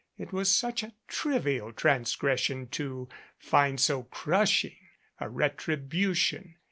[0.17, 3.07] It was such a trivial transgression to
[3.37, 4.77] find so crushing
[5.19, 6.55] a retribution.